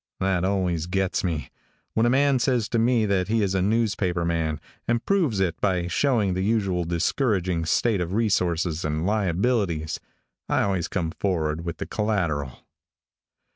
[0.19, 1.51] That always gets me.
[1.93, 5.61] When a man says to me that he is a newspaper man, and proves it
[5.61, 9.99] by showing the usual discouraging state of resources and liabilities,
[10.49, 12.65] I always come forward with the collateral.